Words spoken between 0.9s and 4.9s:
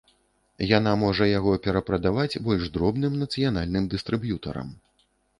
можа яго перапрадаваць больш дробным нацыянальным дыстрыб'ютарам.